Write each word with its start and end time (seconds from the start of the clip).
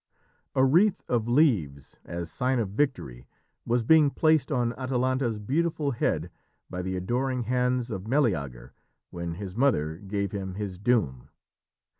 A 0.55 0.65
wreath 0.65 1.03
of 1.07 1.27
leaves 1.27 1.95
as 2.03 2.31
sign 2.31 2.57
of 2.57 2.69
victory 2.69 3.27
was 3.67 3.83
being 3.83 4.09
placed 4.09 4.51
on 4.51 4.73
Atalanta's 4.73 5.37
beautiful 5.37 5.91
head 5.91 6.31
by 6.71 6.81
the 6.81 6.95
adoring 6.95 7.43
hands 7.43 7.91
of 7.91 8.07
Meleager 8.07 8.73
when 9.11 9.35
his 9.35 9.55
mother 9.55 9.97
gave 9.97 10.31
him 10.31 10.55
his 10.55 10.79
doom. 10.79 11.29